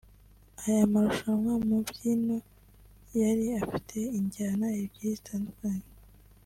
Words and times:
Aya 0.65 0.83
marushanwa 0.91 1.53
mu 1.65 1.75
mbyino 1.83 2.37
yari 3.19 3.45
afite 3.61 3.97
injyana 4.17 4.65
ebyiri 4.81 5.11
zitandukanye 5.17 5.87